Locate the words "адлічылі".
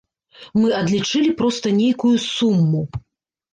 0.77-1.35